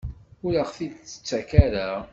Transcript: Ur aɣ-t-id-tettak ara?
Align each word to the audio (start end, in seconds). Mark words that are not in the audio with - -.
Ur 0.45 0.53
aɣ-t-id-tettak 0.61 1.49
ara? 1.65 1.87